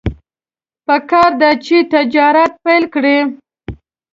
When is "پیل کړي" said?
2.63-3.17